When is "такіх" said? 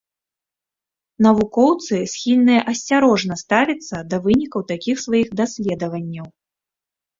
4.75-4.95